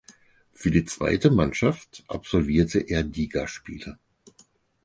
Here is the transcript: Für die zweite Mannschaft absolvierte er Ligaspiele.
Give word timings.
Für 0.51 0.71
die 0.71 0.83
zweite 0.85 1.29
Mannschaft 1.29 2.03
absolvierte 2.07 2.79
er 2.79 3.03
Ligaspiele. 3.03 3.99